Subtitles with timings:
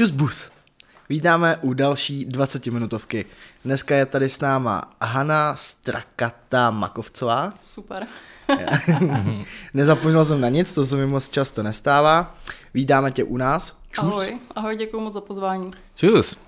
[0.00, 0.48] Čus bus.
[1.08, 3.24] Vítáme u další 20 minutovky.
[3.64, 7.52] Dneska je tady s náma Hana Strakata Makovcová.
[7.60, 8.06] Super.
[9.74, 12.34] Nezapomněl jsem na nic, to se mi moc často nestává.
[12.74, 13.76] Vítáme tě u nás.
[13.92, 14.04] Čus.
[14.04, 15.70] Ahoj, ahoj, děkuji moc za pozvání.
[15.94, 16.38] Čus.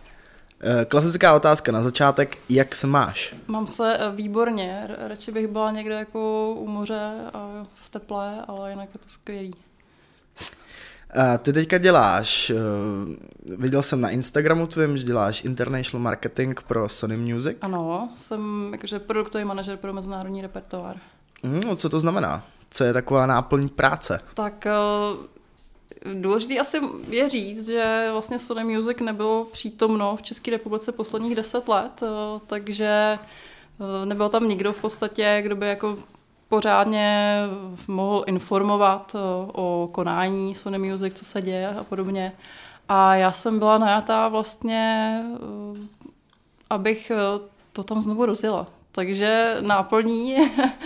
[0.60, 3.34] Eh, klasická otázka na začátek, jak se máš?
[3.46, 8.70] Mám se eh, výborně, radši bych byla někde jako u moře a v teple, ale
[8.70, 9.55] jinak je to skvělý.
[11.12, 16.88] A ty teďka děláš, uh, viděl jsem na Instagramu tvým, že děláš international marketing pro
[16.88, 17.57] Sony Music.
[17.61, 20.97] Ano, jsem jakože produktový manažer pro mezinárodní repertoár.
[21.43, 22.45] Mm, co to znamená?
[22.71, 24.21] Co je taková náplň práce?
[24.35, 24.66] Tak
[26.07, 31.35] uh, důležitý asi je říct, že vlastně Sony Music nebylo přítomno v České republice posledních
[31.35, 32.09] deset let, uh,
[32.47, 33.19] takže
[34.05, 35.99] nebyl tam nikdo v podstatě, kdo by jako
[36.52, 37.38] pořádně
[37.88, 39.18] mohl informovat eh,
[39.52, 42.32] o konání Sony Music, co se děje a podobně.
[42.88, 45.78] A já jsem byla najatá vlastně, eh,
[46.70, 47.16] abych eh,
[47.73, 48.66] to tam znovu rozjela.
[48.92, 50.36] Takže náplní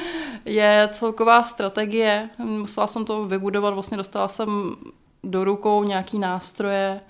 [0.45, 2.31] je celková strategie.
[2.39, 4.77] Musela jsem to vybudovat, vlastně dostala jsem
[5.25, 7.01] do rukou nějaký nástroje,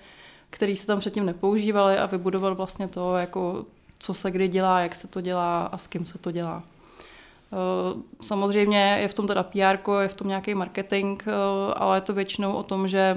[0.50, 3.64] které se tam předtím nepoužívaly a vybudovat vlastně to, jako
[3.98, 6.62] co se kdy dělá, jak se to dělá a s kým se to dělá.
[7.52, 11.33] Eh, samozřejmě je v tom teda PR, je v tom nějaký marketing, eh,
[11.75, 13.16] ale je to většinou o tom, že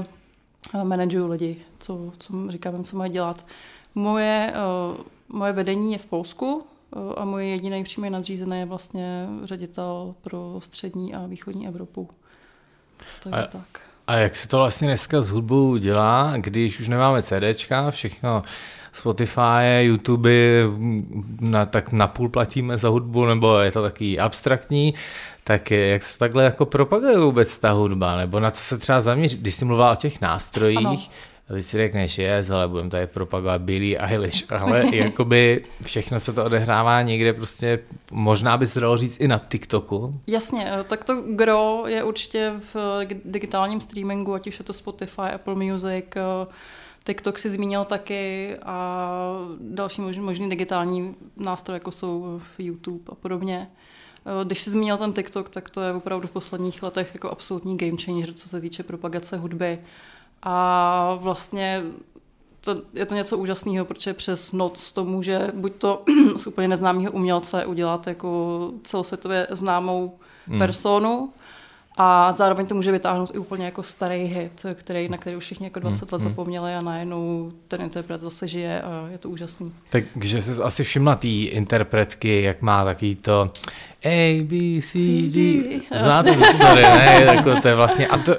[0.74, 3.46] eh, manažuju lidi, co, co říkám, co mají dělat.
[3.96, 4.54] Moje,
[5.34, 6.64] moje vedení je v Polsku
[7.18, 12.10] a můj jediný přímý nadřízený je vlastně ředitel pro střední a východní Evropu.
[13.26, 13.82] Je a, tak.
[14.08, 18.44] A jak se to vlastně dneska s hudbou dělá, když už nemáme CDčka, všechno
[18.94, 20.30] Spotify, YouTube,
[21.40, 24.94] na, tak napůl platíme za hudbu, nebo je to taky abstraktní,
[25.44, 29.42] tak jak se takhle jako propaguje vůbec ta hudba, nebo na co se třeba zaměřit,
[29.42, 30.98] když jsi mluvila o těch nástrojích, ano.
[31.54, 36.46] Když si řekneš, je, ale budeme tady propagovat Billy Eilish, ale jakoby všechno se to
[36.46, 37.80] odehrává někde prostě,
[38.12, 40.20] možná by se dalo říct i na TikToku.
[40.28, 45.22] Jasně, eh, tak to gro je určitě v digitálním streamingu, ať už je to Spotify,
[45.22, 46.48] Apple Music, eh,
[47.10, 49.20] TikTok si zmínil taky a
[49.60, 53.68] další možný, možný digitální nástroje, jako jsou v YouTube a podobně.
[54.26, 57.78] Eh, když jsi zmínil ten TikTok, tak to je opravdu v posledních letech jako absolutní
[57.78, 59.80] game changer, co se týče propagace hudby.
[60.44, 61.84] A vlastně
[62.62, 66.02] to, je to něco úžasného, protože přes noc to může buď to
[66.36, 70.60] z úplně neznámého umělce udělat jako celosvětově známou hmm.
[70.60, 71.34] personu,
[72.02, 75.66] a zároveň to může vytáhnout i úplně jako starý hit, který, na který už všichni
[75.66, 76.32] jako 20 let hmm, hmm.
[76.32, 79.74] zapomněli a najednou ten interpret zase žije a je to úžasný.
[80.14, 83.52] Takže jsi asi všimla té interpretky, jak má takový to
[84.06, 85.00] a, B, C,
[85.30, 85.64] D.
[86.00, 87.24] Znáte tu story, ne?
[87.26, 88.36] Jako to je vlastně, a to,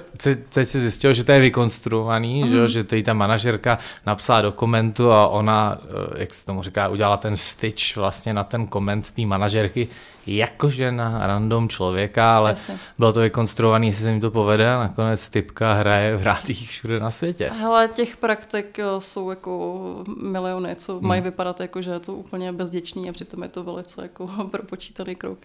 [0.48, 2.50] teď se zjistilo, že to je vykonstruovaný, mm.
[2.50, 6.88] že, že to ta manažerka napsala do komentu a ona, eh, jak se tomu říká,
[6.88, 9.88] udělala ten stitch vlastně na ten koment té manažerky,
[10.26, 12.78] jakože na random člověka, ale Jasně.
[12.98, 17.00] bylo to vykonstruovaný, jestli se mi to povede a nakonec typka hraje v rádích všude
[17.00, 17.50] na světě.
[17.54, 21.09] Hele, těch praktik eh, jsou jako miliony, co hmm.
[21.09, 25.15] mají vypadat jako, že je to úplně bezděčný a přitom je to velice jako propočítaný
[25.15, 25.38] krok.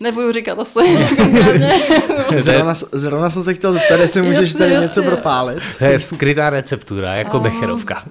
[0.00, 0.78] Nebudu říkat asi.
[2.38, 4.86] zrovna, zrovna jsem se chtěl zeptat, jestli můžeš jasně, tady jasně.
[4.86, 5.62] něco propálit.
[5.78, 8.02] To je skrytá receptura, jako um, becherovka.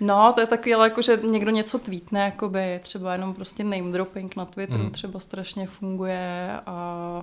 [0.00, 3.92] No, to je taky, ale jako, že někdo něco tweetne, jakoby třeba jenom prostě name
[3.92, 4.90] dropping na Twitteru mm.
[4.90, 7.22] třeba strašně funguje a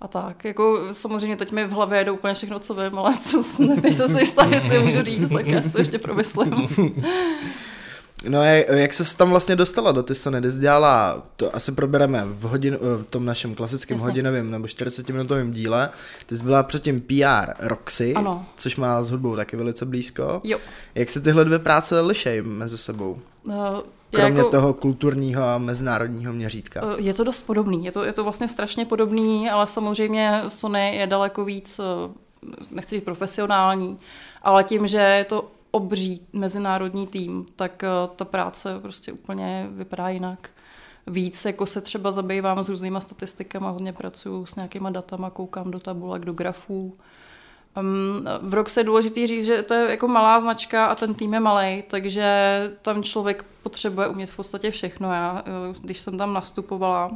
[0.00, 3.42] a tak, jako samozřejmě teď mi v hlavě jde úplně všechno, co vím, ale co,
[3.82, 6.68] nejsem si jistá, jestli můžu říct, tak já si to ještě promyslím.
[8.28, 10.42] No jak se tam vlastně dostala do ty Sony?
[10.42, 14.10] Ty jsi dělala, to asi probereme v, hodin, v tom našem klasickém Jasně.
[14.10, 15.90] hodinovém nebo 40 minutovém díle.
[16.26, 18.46] Ty jsi byla předtím PR Roxy, ano.
[18.56, 20.40] což má s hudbou taky velice blízko.
[20.44, 20.58] Jo.
[20.94, 23.18] Jak se tyhle dvě práce lišejí mezi sebou?
[23.44, 23.54] Uh,
[24.10, 26.80] Kromě jako, toho kulturního a mezinárodního měřítka.
[26.84, 27.84] Eh, je to dost podobný.
[27.84, 32.12] Je to, je to vlastně strašně podobný, ale samozřejmě Sony je daleko víc, eh,
[32.70, 33.98] nechci říct profesionální,
[34.42, 40.08] ale tím, že je to obří mezinárodní tým, tak eh, ta práce prostě úplně vypadá
[40.08, 40.50] jinak.
[41.06, 45.80] Víc jako se třeba zabývám s různýma statistikama, hodně pracuji s nějakýma datama, koukám do
[45.80, 46.96] tabulek, do grafů.
[48.40, 51.40] v Rox je důležitý říct, že to je jako malá značka a ten tým je
[51.40, 52.26] malý, takže
[52.82, 55.12] tam člověk potřebuje umět v podstatě všechno.
[55.12, 57.10] Já, eh, když jsem tam nastupovala,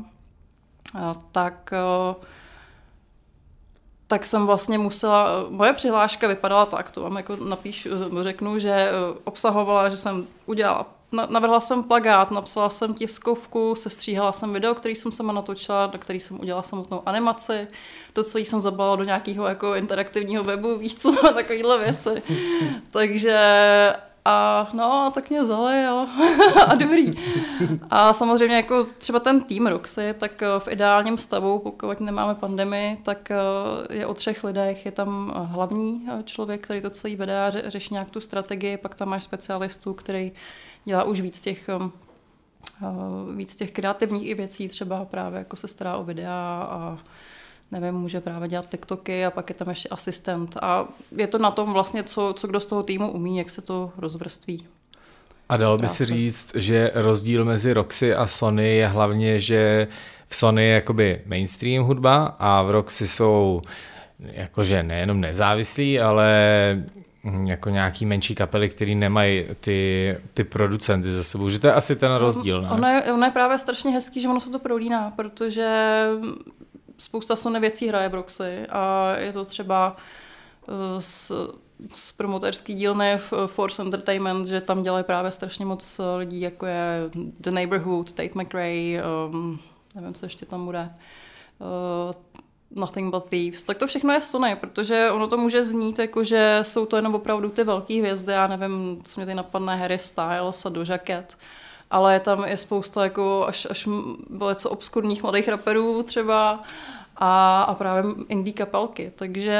[0.97, 1.01] eh,
[1.33, 1.73] tak
[4.11, 7.91] tak jsem vlastně musela, moje přihláška vypadala tak, to vám jako napíšu,
[8.21, 8.91] řeknu, že eh,
[9.25, 15.13] obsahovala, že jsem udělala navrhla jsem plagát, napsala jsem tiskovku, sestříhala jsem video, který jsem
[15.13, 17.69] sama natočila, na který jsem udělala samotnou animaci.
[18.13, 22.23] To celé jsem zabalila do nějakého jako interaktivního webu, víš co, takovýhle věci.
[22.91, 23.39] Takže
[24.25, 25.93] a no, tak mě vzali a,
[26.67, 27.15] a dobrý.
[27.91, 32.97] A samozřejmě jako třeba ten tým Roxy, tak eh, v ideálním stavu, pokud nemáme pandemii,
[32.97, 33.37] tak eh,
[33.91, 34.87] je o třech lidech.
[34.87, 38.95] Je tam hlavní eh, člověk, který to celý vede a řeší nějak tu strategii, pak
[38.95, 40.33] tam máš specialistu, který
[40.85, 41.71] dělá už víc těch
[43.37, 46.99] víc těch kreativních i věcí, třeba právě jako se stará o videa a
[47.73, 50.57] nevím, může právě dělat TikToky a pak je tam ještě asistent.
[50.63, 53.63] A je to na tom vlastně, co, co kdo z toho týmu umí, jak se
[53.63, 54.63] to rozvrství.
[55.49, 59.89] A dalo by se říct, že rozdíl mezi Roxy a Sony je hlavně, že
[60.27, 63.63] v Sony je jakoby mainstream hudba a v Roxy jsou
[64.19, 66.29] jakože nejenom nezávislí, ale
[67.47, 71.51] jako nějaký menší kapely, který nemají ty, ty producenty za sebou.
[71.51, 72.69] Že to je asi ten rozdíl, ne?
[72.71, 76.07] Ono je, ono je právě strašně hezký, že ono se to prolíná, protože
[77.01, 79.97] spousta Sony věcí hraje v Roxy a je to třeba
[80.69, 81.33] eh, z,
[81.93, 87.11] z promoterský dílny v Force Entertainment, že tam dělají právě strašně moc lidí, jako je
[87.15, 89.59] The Neighborhood, Tate McRae, um,
[89.95, 90.91] nevím, co ještě tam bude,
[91.59, 92.13] uh,
[92.71, 96.59] Nothing But Thieves, tak to všechno je Sony, protože ono to může znít jako, že
[96.63, 100.67] jsou to jenom opravdu ty velké hvězdy, já nevím, co mě tady napadne, Harry Styles
[100.67, 101.37] a Doja Cat,
[101.91, 103.89] ale je tam je spousta jako až, až
[104.31, 106.63] velice obskurních mladých raperů třeba
[107.17, 109.59] a, a právě indie kapelky, takže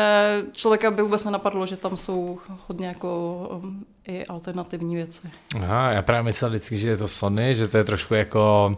[0.53, 2.39] člověka by vůbec nenapadlo, že tam jsou
[2.69, 5.31] hodně jako um, i alternativní věci.
[5.57, 8.77] Aha, já právě myslel vždycky, že je to Sony, že to je trošku jako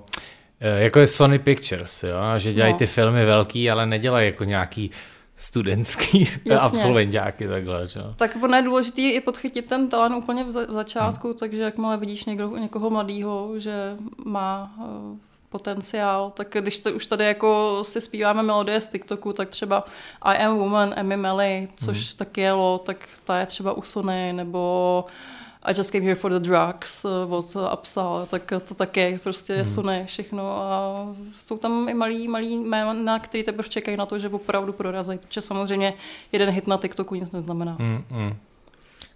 [0.61, 2.19] eh, jako je Sony Pictures, jo?
[2.37, 2.79] že dělají no.
[2.79, 4.91] ty filmy velký, ale nedělají jako nějaký
[5.43, 6.29] studentský
[6.59, 7.87] absolventáky takhle.
[7.87, 8.01] Že?
[8.17, 11.37] Tak ono je důležité i podchytit ten talent úplně v, za- v začátku, hmm.
[11.37, 15.19] takže jakmile vidíš někdo, někoho mladého, že má uh,
[15.49, 19.85] potenciál, tak když to, už tady jako si zpíváme melodie z TikToku, tak třeba
[20.23, 22.17] I Am Woman, Emmy Melly, což hmm.
[22.17, 25.05] taky jelo, tak ta je třeba u Sony, nebo
[25.65, 29.75] I just came here for the drugs eh, od Upsal, tak to taky prostě hmm.
[29.75, 30.97] Sony všechno a
[31.41, 35.41] jsou tam i malý, malý jména, který teprve čekají na to, že opravdu prorazí, protože
[35.41, 35.95] samozřejmě
[36.33, 37.77] jeden hit na TikToku nic neznamená.
[37.79, 38.37] Hmm, hmm.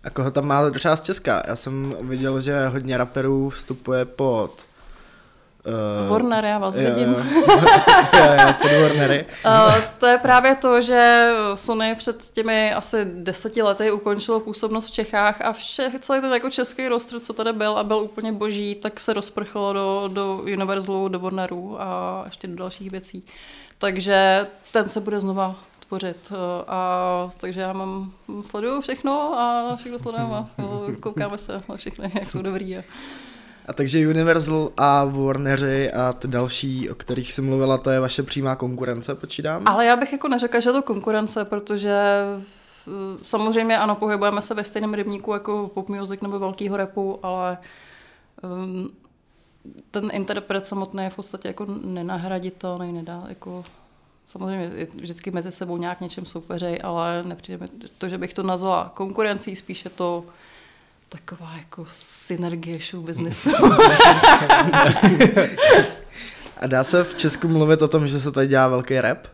[0.05, 1.43] A koho tam má třeba z Česka?
[1.49, 4.65] Já jsem viděl, že hodně raperů vstupuje pod
[5.67, 7.09] Uh, Warner, já vás jo, vidím.
[8.17, 9.27] Jo, jo, pod Warnery.
[9.45, 14.91] uh, to je právě to, že Sony před těmi asi deseti lety ukončilo působnost v
[14.91, 18.75] Čechách a vše, celý ten jako český roster, co tady byl a byl úplně boží,
[18.75, 23.25] tak se rozprchlo do, do Universalu, do Warnerů a ještě do dalších věcí.
[23.79, 25.55] Takže ten se bude znova
[25.89, 26.33] tvořit.
[26.67, 30.47] A, takže já mám, sleduju všechno a všechno sledujeme a
[31.01, 32.77] koukáme se na všechny, jak jsou dobrý.
[32.77, 32.83] A,
[33.67, 38.23] a takže Universal a Warneri a ty další, o kterých jsi mluvila, to je vaše
[38.23, 39.63] přímá konkurence, počítám?
[39.67, 41.95] Ale já bych jako neřekla, že to konkurence, protože
[43.23, 47.59] samozřejmě ano, pohybujeme se ve stejném rybníku jako pop music nebo velkýho repu, ale
[48.43, 48.89] um,
[49.91, 53.65] ten interpret samotný je v podstatě jako nenahraditelný, nedá jako
[54.27, 57.69] samozřejmě vždycky mezi sebou nějak něčem soupeřej, ale nepřijde mi
[57.99, 60.25] to, že bych to nazvala konkurencí, spíše to
[61.09, 63.51] taková jako synergie show businessu.
[66.61, 69.27] A dá se v Česku mluvit o tom, že se tady dělá velký rap?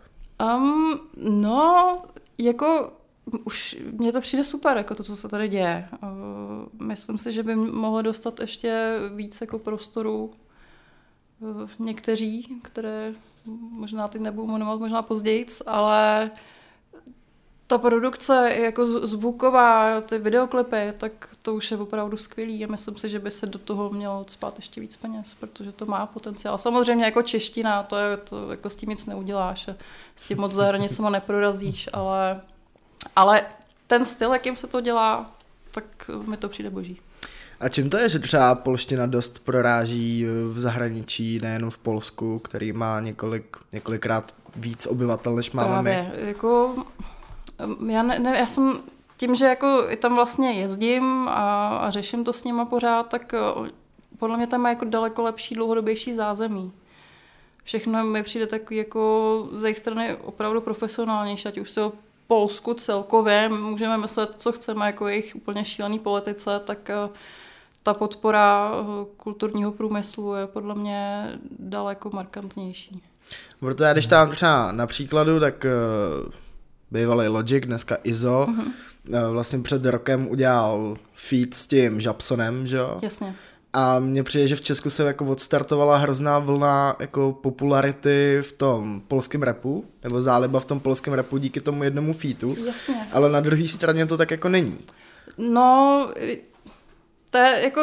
[0.56, 1.96] Um, no,
[2.38, 2.92] jako
[3.44, 5.88] už mně to přijde super, jako to, co se tady děje.
[6.02, 6.08] Uh,
[6.86, 10.32] myslím si, že by mohlo dostat ještě víc jako prostoru
[11.40, 13.12] uh, někteří, které
[13.70, 16.38] možná teď nebudu jmenovat, možná později, ale uh,
[17.72, 21.12] ta produkce jako zvuková, ty videoklipy, tak
[21.42, 24.56] to už je opravdu skvělý a myslím si, že by se do toho mělo spát
[24.56, 26.58] ještě víc peněz, protože to má potenciál.
[26.58, 29.68] Samozřejmě jako čeština, to, je, to jako s tím nic neuděláš
[30.16, 32.40] s tím moc za hranicema neprorazíš, ale,
[33.16, 33.42] ale
[33.86, 35.30] ten styl, jakým se to dělá,
[35.70, 37.00] tak mi to přijde boží.
[37.60, 42.72] A čím to je, že třeba polština dost proráží v zahraničí, nejenom v Polsku, který
[42.72, 46.28] má několik, několikrát víc obyvatel, než máme Právě, my?
[46.28, 46.76] Jako,
[47.88, 48.80] já, ne, ne, já jsem
[49.16, 53.70] tím, že jako tam vlastně jezdím a, a řeším to s nima pořád, tak eh,
[54.18, 56.72] podle mě tam má jako daleko lepší, dlouhodobější zázemí.
[57.64, 61.92] Všechno mi přijde takový jako z jejich strany opravdu profesionálnější, ať už se o
[62.26, 67.08] Polsku celkově můžeme myslet, co chceme, jako jejich úplně šílený politice, tak eh,
[67.82, 71.26] ta podpora eh, kulturního průmyslu je podle mě
[71.58, 73.02] daleko markantnější.
[73.60, 75.66] Proto já když tam třeba na příkladu, tak
[76.92, 79.30] bývalý Logic, dneska Izo, mm-hmm.
[79.30, 82.98] vlastně před rokem udělal feat s tím Japsonem, že jo?
[83.02, 83.34] Jasně.
[83.72, 89.02] A mně přijde, že v Česku se jako odstartovala hrozná vlna jako popularity v tom
[89.08, 92.56] polském repu, nebo záliba v tom polském repu díky tomu jednomu featu.
[92.66, 93.08] Jasně.
[93.12, 94.78] Ale na druhé straně to tak jako není.
[95.38, 96.08] No,
[97.30, 97.80] to je jako,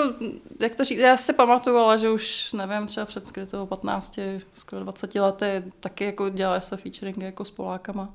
[0.60, 4.20] jak to říct, já si pamatuju, ale že už nevím, třeba před toho 15,
[4.60, 8.14] skoro 20 lety taky jako dělali se featuringy jako s Polákama.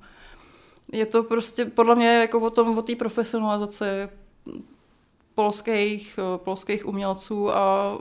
[0.93, 3.85] Je to prostě podle mě jako o tom, o té profesionalizaci
[5.35, 7.99] polských, polských umělců a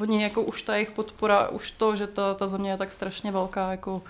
[0.00, 3.32] oni jako už ta jejich podpora, už to, že ta, ta země je tak strašně
[3.32, 4.02] velká, jako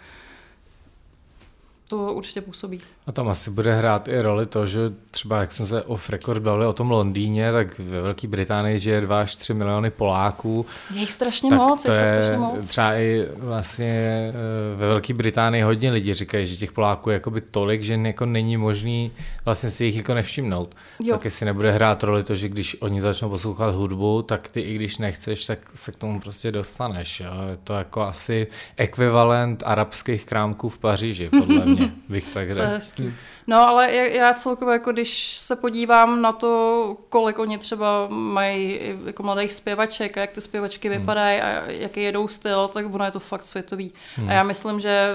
[1.93, 2.81] to určitě působí.
[3.07, 4.81] A tam asi bude hrát i roli to, že
[5.11, 9.01] třeba jak jsme se off record bavili o tom Londýně, tak ve Velké Británii žije
[9.01, 10.67] 2 až 3 miliony Poláků.
[10.95, 12.69] Je jich strašně tak moc, to je, je strašně moc.
[12.69, 13.93] Třeba i vlastně
[14.29, 18.27] eh, ve Velké Británii hodně lidí říkají, že těch Poláků je jakoby tolik, že jako
[18.27, 19.13] není možný
[19.45, 20.75] vlastně si jich jako nevšimnout.
[21.01, 21.15] Jo.
[21.15, 24.75] Tak jestli nebude hrát roli to, že když oni začnou poslouchat hudbu, tak ty i
[24.75, 27.21] když nechceš, tak se k tomu prostě dostaneš.
[27.21, 27.33] Jo?
[27.51, 28.47] Je to jako asi
[28.77, 33.13] ekvivalent arabských krámků v Paříži, podle mě, bych tak řekl.
[33.47, 39.23] No ale já celkově, jako když se podívám na to, kolik oni třeba mají jako
[39.23, 40.99] mladých zpěvaček a jak ty zpěvačky hmm.
[40.99, 43.93] vypadají a jaký jedou styl, tak ono je to fakt světový.
[44.17, 44.29] Hmm.
[44.29, 45.15] A já myslím, že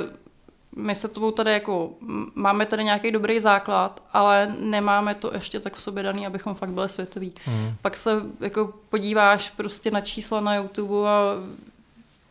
[0.76, 1.90] my se tomu tady jako,
[2.36, 6.72] máme tady nějaký dobrý základ, ale nemáme to ještě tak v sobě daný, abychom fakt
[6.72, 7.34] byli světoví.
[7.46, 7.76] Hmm.
[7.82, 11.34] Pak se jako podíváš prostě na čísla na YouTube a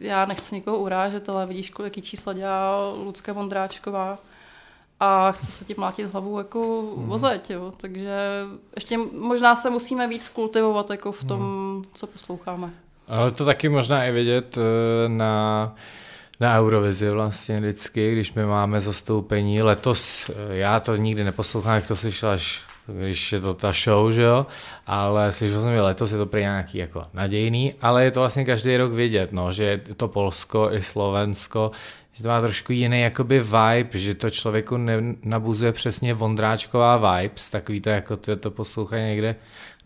[0.00, 4.18] já nechci nikoho urážet, ale vidíš, kolik čísla dělá Lucka Vondráčková
[5.00, 7.06] a chce se ti mlátit hlavu jako mm.
[7.06, 7.72] vozeť, jo.
[7.76, 8.18] Takže
[8.74, 11.84] ještě možná se musíme víc kultivovat jako v tom, mm.
[11.94, 12.70] co posloucháme.
[13.08, 15.74] Ale to taky možná i vidět eh, na
[16.40, 19.62] na Eurovizi vlastně vždycky, když my máme zastoupení.
[19.62, 24.12] Letos, eh, já to nikdy neposlouchám, jak to slyšel až když je to ta show,
[24.12, 24.46] že jo,
[24.86, 28.44] ale slyšel jsem, že letos je to prý nějaký jako nadějný, ale je to vlastně
[28.44, 31.70] každý rok vidět, no, že to Polsko i Slovensko,
[32.12, 34.76] že to má trošku jiný jakoby vibe, že to člověku
[35.24, 39.36] nabuzuje přesně Vondráčková vibes, takový to jako to, to poslouchají někde,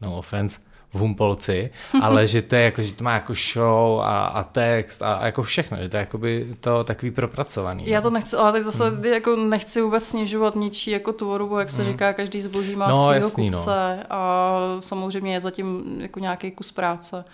[0.01, 0.61] no offense,
[0.93, 1.71] v Humpolci,
[2.01, 5.27] ale že to je jako, že to má jako show a, a text a, a
[5.27, 7.89] jako všechno, že to je jakoby to takový propracovaný.
[7.89, 9.05] Já to nechci, ale tak zase hmm.
[9.05, 11.93] jako nechci vůbec snižovat ničí jako tvorbu, jak se hmm.
[11.93, 13.59] říká, každý zboží má no, svého jasný, no.
[13.59, 14.05] kupce no.
[14.11, 17.25] a samozřejmě je zatím jako nějaký kus práce.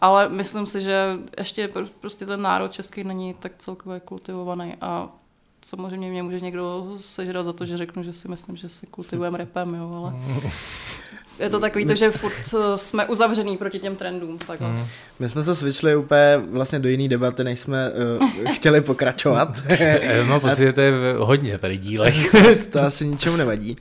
[0.00, 5.08] Ale myslím si, že ještě prostě ten národ český není tak celkově kultivovaný a
[5.62, 9.38] samozřejmě mě může někdo sežrat za to, že řeknu, že si myslím, že si kultivujeme
[9.44, 10.14] repem, jo, ale
[11.40, 14.38] je to takový to, že furt eh, jsme uzavřený proti těm trendům.
[14.38, 14.68] Takhle.
[14.68, 14.86] Mm.
[15.18, 19.62] My jsme se svičili úplně vlastně do jiné debaty, než jsme uh, chtěli pokračovat.
[20.28, 22.30] no, pocit, to je hodně tady dílech.
[22.30, 22.38] to,
[22.70, 23.76] to asi ničemu nevadí.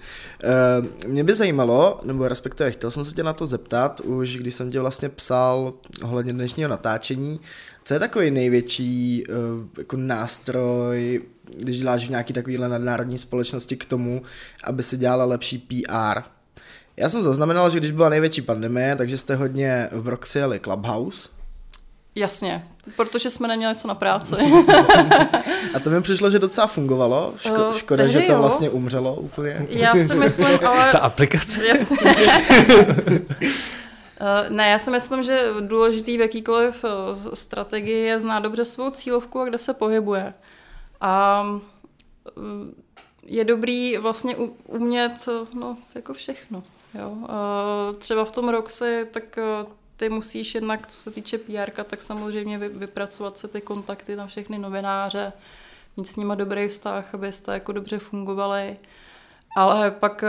[0.83, 4.53] Uh, mě by zajímalo, nebo respektive chtěl jsem se tě na to zeptat, už když
[4.53, 5.73] jsem tě vlastně psal
[6.03, 7.39] ohledně dnešního natáčení,
[7.83, 9.35] co je takový největší uh,
[9.77, 11.21] jako nástroj,
[11.57, 14.21] když děláš v nějaký takovýhle nadnárodní společnosti k tomu,
[14.63, 16.38] aby si dělala lepší PR?
[16.99, 21.29] Já jsem zaznamenal, že když byla největší pandemie, takže jste hodně v Roxy jeli Clubhouse.
[22.15, 24.35] Jasně, protože jsme neměli co na práci.
[25.73, 27.33] A to mi přišlo, že docela fungovalo.
[27.37, 28.37] Ško- eh, škoda, že to jo.
[28.37, 29.65] vlastně umřelo úplně.
[29.69, 30.91] Já si myslím, ale...
[30.91, 31.67] Ta aplikace.
[31.67, 31.97] Jasně.
[34.21, 36.89] Eh, ne, já si myslím, že důležitý v jakýkoliv eh,
[37.35, 40.33] strategii je znát dobře svou cílovku a kde se pohybuje.
[41.01, 41.43] A
[43.25, 44.35] je dobrý vlastně
[44.67, 46.63] umět no, jako všechno.
[46.93, 47.17] Jo.
[47.97, 49.43] Třeba v tom Roxy, tak e,
[49.95, 54.57] ty musíš jednak, co se týče PR, tak samozřejmě vypracovat se ty kontakty na všechny
[54.57, 55.33] novináře,
[55.97, 58.77] mít s nimi dobrý vztah, abyste jako dobře fungovali.
[59.55, 60.27] Ale pak e,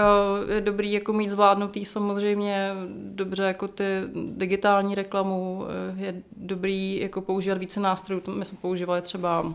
[0.55, 3.85] je dobrý jako mít zvládnutý samozřejmě dobře jako ty
[4.27, 5.65] digitální reklamu,
[5.97, 8.23] je dobrý jako používat více nástrojů.
[8.35, 9.53] My jsme používali třeba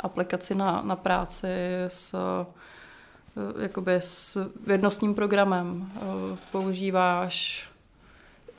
[0.00, 1.48] aplikaci na, na práci
[1.88, 2.46] s Eh,
[3.62, 5.92] jakoby s vědnostním programem.
[5.96, 6.00] Eh,
[6.52, 7.68] používáš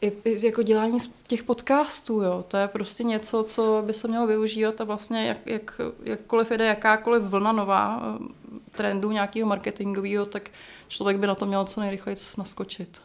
[0.01, 2.45] i, i jako dělání těch podcastů, jo.
[2.47, 6.65] To je prostě něco, co by se mělo využívat a vlastně jak, jak, jakkoliv jde
[6.65, 10.49] jakákoliv vlna nová eh, trendů nějakého marketingového, tak
[10.87, 13.01] člověk by na to měl co nejrychleji naskočit.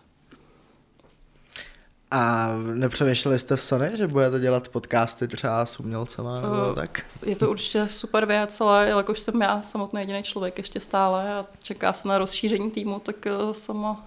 [2.10, 7.04] A nepřemýšleli jste v Sony, že budete dělat podcasty třeba s umělcema nebo uh, tak?
[7.26, 11.46] Je to určitě super věc, ale jelikož jsem já samotný jediný člověk ještě stále a
[11.62, 14.04] čeká se na rozšíření týmu, tak uh, sama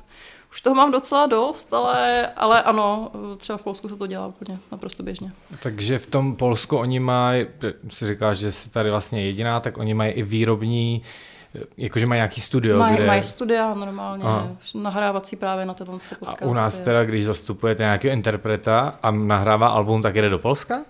[0.51, 4.59] už toho mám docela dost, ale, ale ano, třeba v Polsku se to dělá úplně
[4.71, 5.31] naprosto běžně.
[5.63, 7.45] Takže v tom Polsku oni mají,
[7.89, 11.01] si říkáš, že jsi tady vlastně jediná, tak oni mají i výrobní
[11.77, 13.07] Jakože mají nějaký studio, Mají kde...
[13.07, 14.51] maj studia normálně, Aha.
[14.75, 16.45] nahrávací právě na tyhle podcasty.
[16.45, 20.81] A u nás teda, když zastupujete nějakého interpreta a nahrává album, tak jde do Polska?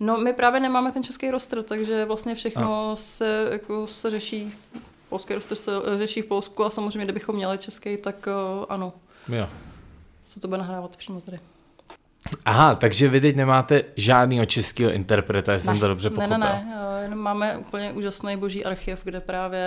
[0.00, 2.96] No, my právě nemáme ten český roster, takže vlastně všechno a.
[2.96, 4.54] se, jako, se řeší,
[5.08, 8.28] polský roster se řeší v Polsku a samozřejmě, kdybychom měli český, tak
[8.58, 8.92] uh, ano.
[9.28, 9.48] Jo.
[10.24, 11.38] Co to bude nahrávat přímo tady.
[12.44, 16.38] Aha, takže vy teď nemáte žádného českého interpreta, jestli jsem to dobře pochopil.
[16.38, 19.60] Ne, ne, ne, jenom máme úplně úžasný boží archiv, kde právě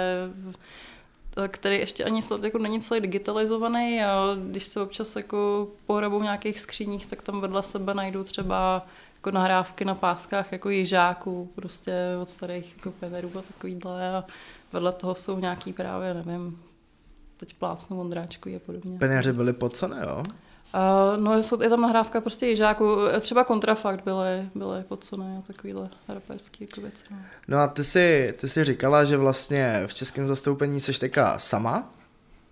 [1.48, 6.60] který ještě ani jako není celý digitalizovaný a když se občas jako pohrabou v nějakých
[6.60, 8.86] skříních, tak tam vedle sebe najdu třeba
[9.16, 14.24] jako nahrávky na páskách jako jižáků, prostě od starých jako penerů a takovýhle a
[14.74, 16.60] vedle toho jsou nějaký právě, nevím,
[17.38, 19.00] teď plácnu Ondráčku a podobně.
[19.00, 20.24] Peněři byli podcené, jo?
[20.74, 26.58] Uh, no je tam nahrávka prostě jižáků, třeba kontrafakt byly, byly podcené a takovýhle raperský
[26.64, 27.04] jako věci.
[27.12, 27.18] No.
[27.48, 31.90] no a ty si, ty si říkala, že vlastně v českém zastoupení seš teďka sama?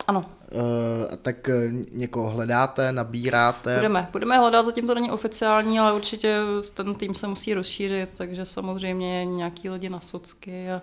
[0.08, 0.26] Ano.
[0.52, 1.50] Uh, tak
[1.92, 3.76] někoho hledáte, nabíráte?
[3.76, 6.40] Budeme, budeme hledat, zatím to není oficiální, ale určitě
[6.74, 10.82] ten tým se musí rozšířit, takže samozřejmě nějaký lidi na socky a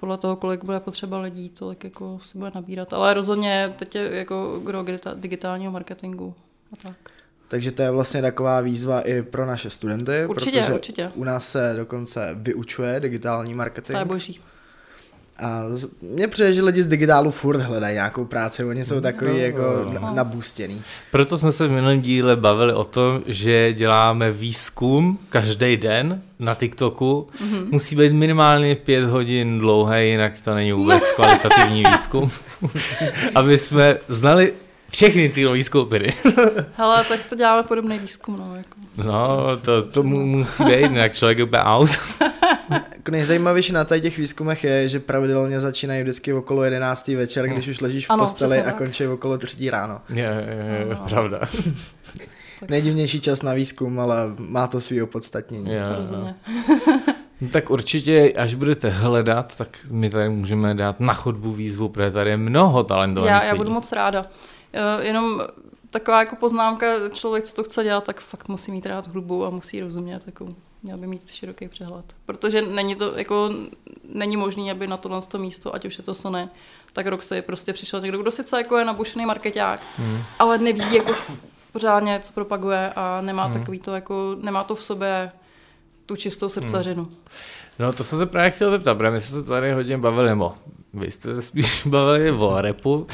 [0.00, 2.92] podle toho, kolik bude potřeba lidí, tolik jako si bude nabírat.
[2.92, 6.34] Ale rozhodně teď je jako gro digitálního marketingu
[6.72, 6.96] a tak.
[7.48, 11.10] Takže to je vlastně taková výzva i pro naše studenty, určitě, protože určitě.
[11.14, 13.96] u nás se dokonce vyučuje digitální marketing.
[13.96, 14.40] To je boží.
[15.42, 15.62] A
[16.02, 19.86] mně přijde, že lidi z digitálu furt hledají nějakou práci, oni jsou takový no, jako
[20.00, 20.14] no.
[20.14, 20.82] nabůstěný.
[21.10, 26.54] Proto jsme se v minulém díle bavili o tom, že děláme výzkum každý den na
[26.54, 27.28] TikToku.
[27.32, 27.68] Mm-hmm.
[27.70, 32.30] Musí být minimálně pět hodin dlouhé, jinak to není vůbec kvalitativní výzkum.
[33.34, 34.52] Aby jsme znali
[34.90, 36.14] všechny cílové skupiny.
[36.76, 38.56] Hele, tak to děláme podobný výzkum, no.
[38.56, 38.76] Jako.
[39.04, 41.90] No, to, to musí být, jinak člověk je out.
[42.70, 47.08] Jako nejzajímavější na těch výzkumech je, že pravidelně začínají vždycky okolo 11.
[47.08, 49.70] večer, když už ležíš v ano, posteli a končí okolo 3.
[49.70, 50.00] ráno.
[50.08, 51.40] Je, je, je, pravda.
[52.68, 55.70] Nejdivnější čas na výzkum, ale má to svý opodstatnění.
[55.70, 55.82] Je,
[57.40, 62.10] No tak určitě, až budete hledat, tak my tady můžeme dát na chodbu výzvu, protože
[62.10, 64.26] tady je mnoho talentovaných Já, já budu moc ráda.
[65.00, 65.40] Jenom
[65.90, 69.50] taková jako poznámka, člověk, co to chce dělat, tak fakt musí mít rád hudbu a
[69.50, 70.48] musí rozumět, jako,
[70.82, 72.04] měl by mít široký přehled.
[72.26, 73.50] Protože není to, jako,
[74.08, 76.48] není možný, aby na tohle to místo, ať už je to Sony,
[76.92, 80.22] tak rok se prostě přišel někdo, kdo sice jako je nabušený marketák, hmm.
[80.38, 81.14] ale neví jako
[81.72, 83.52] pořádně, co propaguje a nemá hmm.
[83.52, 85.32] takový to, jako, nemá to v sobě
[86.06, 87.02] tu čistou srdcařinu.
[87.02, 87.16] Hmm.
[87.78, 90.54] No to jsem se právě chtěl zeptat, protože my jsme se tady hodně bavili, nebo
[90.94, 93.06] vy jste se spíš bavili o repu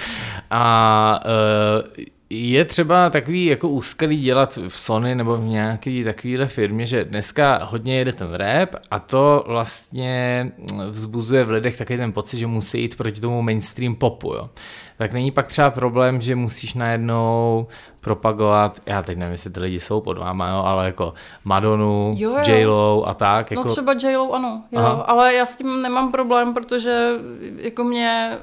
[0.50, 6.86] a uh, je třeba takový jako úskalý dělat v Sony nebo v nějaké takovéhle firmě,
[6.86, 10.52] že dneska hodně jede ten rap a to vlastně
[10.88, 14.50] vzbuzuje v lidech takový ten pocit, že musí jít proti tomu mainstream popu, jo.
[14.98, 17.66] Tak není pak třeba problém, že musíš najednou
[18.00, 22.12] propagovat, já teď nevím, jestli ty lidi jsou pod váma, jo, ale jako Madonu,
[22.46, 23.50] J-Lo a tak.
[23.50, 23.68] No jako...
[23.68, 27.10] No třeba J-Lo, ano, jo, ale já s tím nemám problém, protože
[27.56, 28.38] jako mě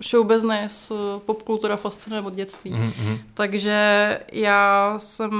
[0.00, 0.92] show business,
[1.26, 2.72] popkultura fascinuje od dětství.
[2.72, 3.18] Mm-hmm.
[3.34, 5.30] Takže já jsem,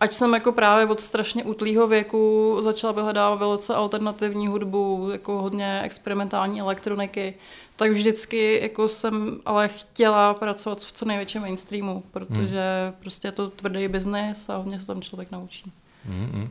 [0.00, 5.80] ať jsem jako právě od strašně útlýho věku začala vyhledávat velice alternativní hudbu, jako hodně
[5.84, 7.34] experimentální elektroniky,
[7.76, 12.94] tak vždycky jako jsem ale chtěla pracovat v co největším mainstreamu, protože mm.
[13.00, 15.72] prostě je to tvrdý biznis a hodně se tam člověk naučí.
[16.10, 16.48] Mm-hmm.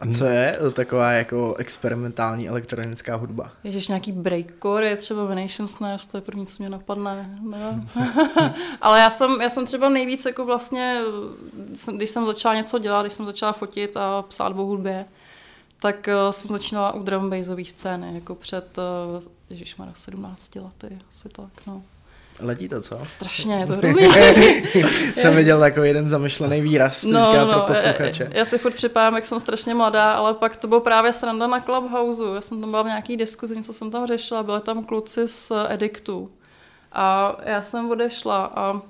[0.00, 3.52] A co je taková jako experimentální elektronická hudba?
[3.64, 7.38] Ježíš, nějaký breakcore je třeba Venation Snares, to je první, co mě napadne.
[8.80, 11.00] Ale já jsem, já jsem třeba nejvíc jako vlastně,
[11.96, 15.04] když jsem začala něco dělat, když jsem začala fotit a psát o hudbě,
[15.80, 17.32] tak uh, jsem začínala u drum
[17.64, 21.82] scény, jako před, uh, ježišmara, 17 lety, asi tak, no.
[22.40, 22.98] Letí to, co?
[23.06, 24.08] Strašně, je to hrozně.
[25.14, 28.28] jsem viděl jako jeden zamyšlený výraz no, no, pro posluchače.
[28.30, 31.46] Já, já, si furt připadám, jak jsem strašně mladá, ale pak to bylo právě sranda
[31.46, 32.22] na Clubhouse.
[32.34, 35.52] Já jsem tam byla v nějaký diskuzi, něco jsem tam řešila, byly tam kluci z
[35.68, 36.30] Edictu.
[36.92, 38.80] A já jsem odešla a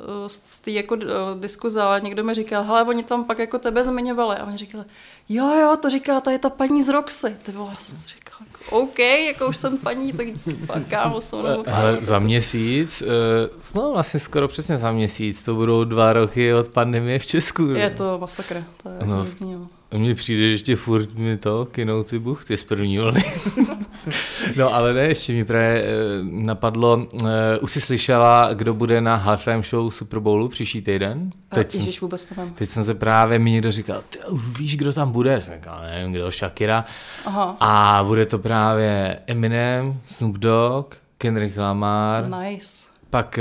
[0.00, 0.96] eh, z té jako
[1.38, 4.36] diskuze, ale někdo mi říkal, hele, oni tam pak jako tebe zmiňovali.
[4.36, 4.84] A oni říkali,
[5.28, 7.36] jo, jo, to říká, to je ta paní z Roxy.
[7.42, 10.26] Ty vole, já jsem si říkala, OK, jako už jsem paní, tak
[10.66, 11.36] pak kámo se
[11.72, 16.68] Ale za měsíc, uh, no vlastně skoro přesně za měsíc, to budou dva roky od
[16.68, 17.66] pandemie v Česku.
[17.66, 19.14] Je to masakr, to je no.
[19.14, 23.24] hrozný, Mně přijde, že ještě furt mi to kinou ty buchty z první vlny.
[24.56, 25.86] no ale ne, ještě mi právě eh,
[26.22, 27.28] napadlo, uh,
[27.60, 31.30] už jsi slyšela, kdo bude na halftime show Super Bowlu příští týden?
[31.54, 32.54] Teď Ježiš, jsem, vůbec nevím.
[32.54, 35.40] Teď jsem se právě mi někdo říkal, ty už víš, kdo tam bude?
[35.40, 36.84] Jsem říkal, nevím, kdo, Shakira.
[37.24, 37.56] Aha.
[37.60, 42.28] A bude to právě Eminem, Snoop Dogg, Kendrick Lamar.
[42.28, 42.86] Nice.
[43.10, 43.38] Pak,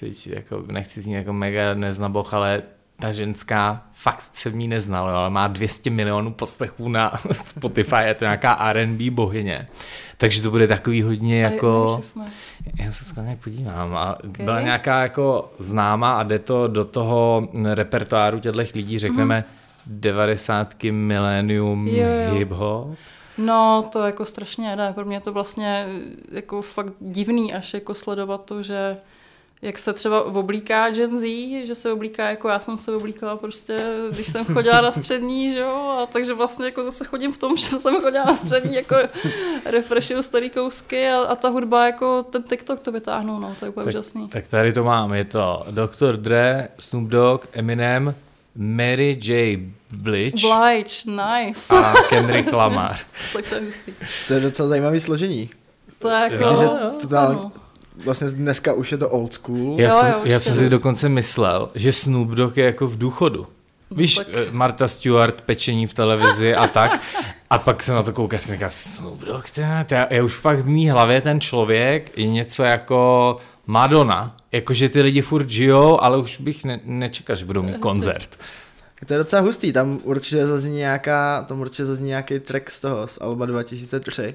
[0.00, 2.62] teď jako, nechci znít jako mega neznaboch, ale
[3.00, 8.14] ta ženská, fakt se v ní neznal, ale má 200 milionů poslechů na Spotify, je
[8.14, 9.68] to nějaká R&B bohyně.
[10.16, 12.00] Takže to bude takový hodně jako...
[12.78, 13.96] Já se skvěle podívám.
[13.96, 14.44] A okay.
[14.44, 19.54] Byla nějaká jako známá a jde to do toho repertoáru těchto lidí, řekneme, mm.
[19.86, 21.86] 90 milénium
[22.30, 22.94] hip-hop.
[23.38, 24.92] No, to jako strašně ne.
[24.92, 25.86] Pro mě to vlastně
[26.32, 28.96] jako fakt divný až jako sledovat to, že
[29.64, 31.24] jak se třeba oblíká Gen Z,
[31.66, 33.76] že se oblíká jako já jsem se oblíkala prostě,
[34.10, 37.56] když jsem chodila na střední, že jo, a takže vlastně jako zase chodím v tom,
[37.56, 38.96] že jsem chodila na střední, jako
[39.64, 43.68] refreshuju starý kousky a, a ta hudba jako ten TikTok to vytáhnou, no, to je
[43.68, 44.28] úplně tak, úžasný.
[44.28, 46.16] Tak tady to mám, je to Dr.
[46.16, 48.14] Dre, Snoop Dogg, Eminem,
[48.56, 49.58] Mary J.
[49.92, 50.48] Blige.
[50.48, 51.74] Blige, nice.
[51.74, 52.98] A Kendrick Lamar.
[53.32, 53.92] tak to je hustý.
[54.28, 55.50] To je docela zajímavý složení.
[55.98, 57.50] To je jako, jo, jo, jo,
[58.04, 59.80] vlastně dneska už je to old school.
[59.80, 62.98] Já, jo, jsem, jo, já jsem si dokonce myslel, že Snoop Dogg je jako v
[62.98, 63.46] důchodu.
[63.90, 64.20] Víš.
[64.20, 67.00] Eh, Marta Stewart, pečení v televizi a tak.
[67.50, 70.60] A pak jsem na to koukal, jsem říkal, Snoop Dogg, ten, já, já už fakt
[70.60, 74.36] v mý hlavě ten člověk je něco jako Madonna.
[74.52, 78.38] Jakože ty lidi furt žijou, ale už bych ne, nečekal, že budou mít koncert.
[79.06, 83.06] To je docela hustý, tam určitě zazní nějaká, tam určitě zazní nějaký track z toho,
[83.06, 84.34] z Alba 2003.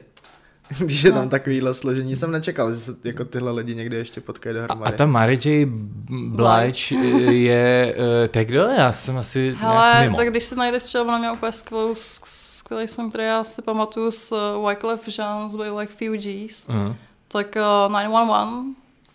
[0.80, 1.30] Když je tam no.
[1.30, 4.92] takovýhle složení, jsem nečekal, že se jako tyhle lidi někdy ještě potkají dohromady.
[4.92, 5.66] A, a ta Mary J.
[6.10, 6.96] Blige
[7.32, 8.60] je, uh, tak kdo?
[8.60, 10.18] Já jsem asi Hele, mimo.
[10.18, 14.12] tak když se najdeš třeba, ona měla úplně skvělou, skvělý song, který já si pamatuju
[14.12, 16.96] s uh, Wyclef Jean z Like Fugees, uh-huh.
[17.28, 17.56] tak
[17.88, 18.66] uh, 911,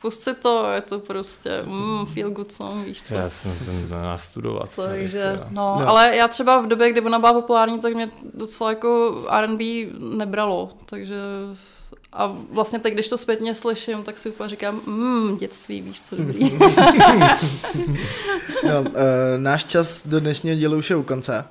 [0.04, 3.14] Pust si to, je to prostě mm, feel good song, víš co.
[3.14, 4.70] Já jsem musím to nastudovat.
[4.76, 8.70] Takže, no, no, ale já třeba v době, kdy ona byla populární, tak mě docela
[8.70, 9.64] jako R&B
[9.98, 11.16] nebralo, takže
[12.12, 16.16] a vlastně teď, když to zpětně slyším, tak si úplně říkám, mm, dětství, víš co,
[16.16, 16.58] dobrý.
[18.68, 18.88] no, uh,
[19.36, 21.44] náš čas do dnešního dílu už je u konce.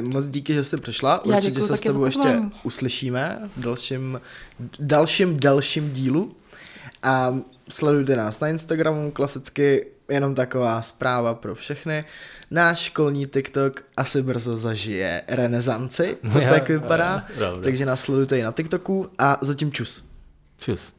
[0.00, 1.24] Moc díky, že jsi přišla.
[1.24, 4.20] Určitě děkuju, se s tebou ještě uslyšíme v dalším,
[4.78, 6.32] dalším, dalším dílu.
[7.02, 12.04] A sledujte nás na Instagramu, klasicky jenom taková zpráva pro všechny.
[12.50, 17.24] Náš školní TikTok asi brzo zažije renesanci, to tak vypadá.
[17.62, 20.04] Takže nás sledujte i na TikToku a zatím čus.
[20.58, 20.97] Čus.